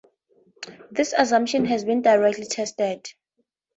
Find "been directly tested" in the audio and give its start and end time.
1.85-3.07